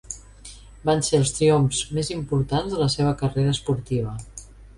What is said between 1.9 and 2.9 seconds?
més importants de la